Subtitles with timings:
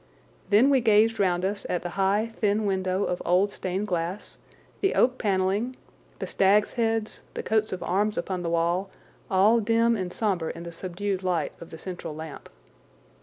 [0.49, 4.39] Then we gazed round us at the high, thin window of old stained glass,
[4.79, 5.75] the oak panelling,
[6.17, 8.87] the stags' heads, the coats of arms upon the walls,
[9.29, 12.49] all dim and sombre in the subdued light of the central lamp.